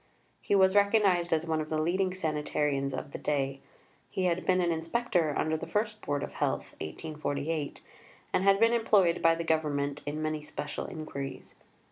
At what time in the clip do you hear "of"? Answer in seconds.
1.61-1.69, 2.91-3.11, 6.23-6.33